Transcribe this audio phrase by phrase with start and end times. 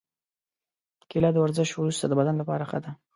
[1.09, 2.91] کېله د ورزش وروسته د بدن لپاره ښه ده.